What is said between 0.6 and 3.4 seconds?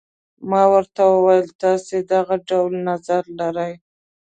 ورته وویل تاسي دغه ډول نظر